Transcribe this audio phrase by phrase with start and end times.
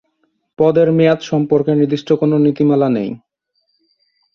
[0.59, 3.09] পদের মেয়াদ সম্পর্কে নির্দিষ্ট কোন নীতিমালা নেই।